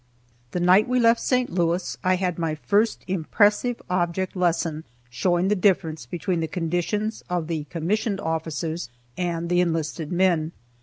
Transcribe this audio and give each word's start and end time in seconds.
The 0.49 0.59
night 0.59 0.87
we 0.87 0.99
left 0.99 1.19
St. 1.19 1.51
Louis 1.51 1.95
I 2.03 2.15
had 2.15 2.39
my 2.39 2.55
first 2.55 3.03
impressive 3.07 3.79
object 3.87 4.35
lesson 4.35 4.83
showing 5.11 5.47
the 5.47 5.55
difference 5.55 6.07
between 6.07 6.39
the 6.39 6.47
conditions 6.47 7.21
of 7.29 7.45
the 7.45 7.65
commissioned 7.65 8.19
officers 8.19 8.89
and 9.15 9.47
the 9.47 9.61
enlisted 9.61 10.11
men. 10.11 10.53